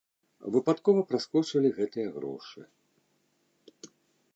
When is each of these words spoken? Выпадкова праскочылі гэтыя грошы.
Выпадкова 0.55 1.01
праскочылі 1.11 1.69
гэтыя 1.81 2.07
грошы. 2.19 2.61